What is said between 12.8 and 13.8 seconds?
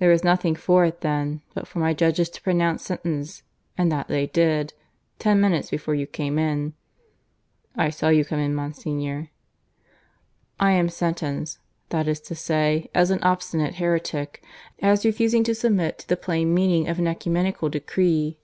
as an obstinate